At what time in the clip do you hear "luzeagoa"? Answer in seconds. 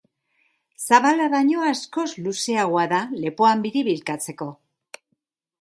2.29-2.87